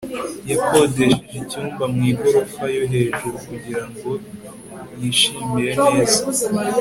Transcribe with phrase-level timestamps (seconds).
[0.51, 4.11] yakodesheje icyumba mu igorofa yo hejuru kugira ngo
[4.99, 6.21] yishimire neza